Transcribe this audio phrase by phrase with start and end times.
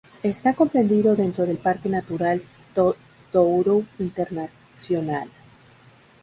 [0.23, 2.41] Está comprendido dentro del Parque Natural
[2.73, 2.95] do
[3.31, 5.29] Douro Internacional.